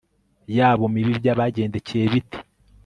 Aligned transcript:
yabo 0.57 0.85
mibi 0.93 1.13
byabagendekeye 1.19 2.05
bite 2.13 2.39